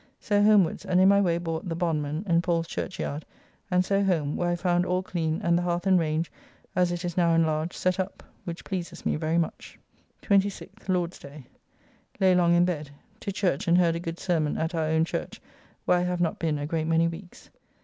[0.19, 3.23] So homewards, and in my way bought "The Bondman" in Paul's Churchyard,
[3.69, 6.31] and so home, where I found all clean, and the hearth and range,
[6.75, 9.77] as it is now enlarged, set up, which pleases me very much.
[10.23, 11.43] 26th (Lord's day).
[12.19, 12.89] Lay long in bed.
[13.19, 15.39] To church and heard a good sermon at our own church,
[15.85, 17.51] where I have not been a great many weeks.